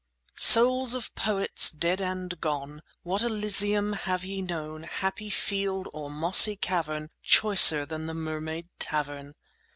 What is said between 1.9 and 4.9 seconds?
and gone, What Elysium have ye known,